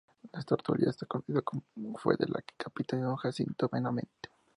[0.33, 1.43] La tertulia más conocida
[1.97, 4.31] fue la que capitaneó Jacinto Benavente.